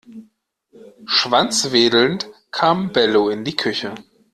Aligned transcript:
Schwanzwedelnd 1.05 2.27
kam 2.49 2.91
Bello 2.91 3.29
in 3.29 3.43
die 3.43 3.55
Küche. 3.55 3.93